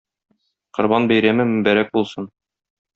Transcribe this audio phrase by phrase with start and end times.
[0.77, 2.35] Корбан бәйрәме мөбарәк булсын!